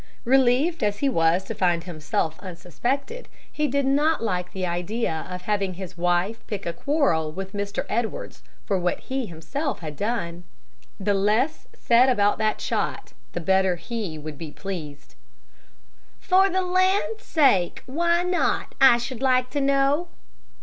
[0.25, 5.43] Relieved as he was to find himself unsuspected, he did not like the idea of
[5.43, 7.85] having his wife pick a quarrel with Mr.
[7.87, 10.43] Edwards for what he himself had done!
[10.99, 15.13] The less said about that shot the better he would be pleased.
[16.19, 20.07] "For the land's sake, why not, I should like to know?"